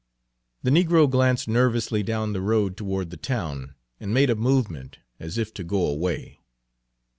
The 0.63 0.71
negro 0.71 1.07
glanced 1.07 1.47
nervously 1.47 2.01
down 2.01 2.33
the 2.33 2.41
road 2.41 2.75
toward 2.75 3.11
the 3.11 3.17
town, 3.17 3.75
and 3.99 4.11
made 4.11 4.31
a 4.31 4.35
movement 4.35 4.97
as 5.19 5.37
if 5.37 5.53
to 5.53 5.63
go 5.63 5.85
away. 5.85 6.39